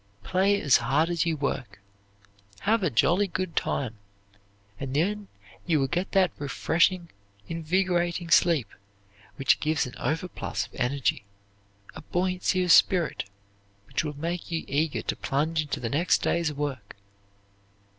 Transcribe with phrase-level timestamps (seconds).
[0.23, 1.79] Play as hard as you work;
[2.61, 3.99] have a jolly good time,
[4.79, 5.27] and then
[5.67, 7.09] you will get that refreshing,
[7.47, 8.69] invigorating sleep
[9.35, 11.23] which gives an overplus of energy,
[11.93, 13.25] a buoyancy of spirit
[13.85, 16.95] which will make you eager to plunge into the next day's work.